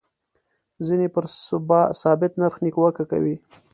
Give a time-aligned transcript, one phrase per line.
[0.85, 1.23] ځینې پر
[2.01, 3.35] ثابت نرخ نیوکه کوي.